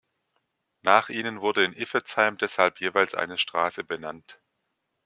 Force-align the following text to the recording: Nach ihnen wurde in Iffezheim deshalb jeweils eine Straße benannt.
Nach 0.81 1.09
ihnen 1.09 1.41
wurde 1.41 1.63
in 1.63 1.73
Iffezheim 1.73 2.35
deshalb 2.35 2.79
jeweils 2.81 3.13
eine 3.13 3.37
Straße 3.37 3.83
benannt. 3.83 4.41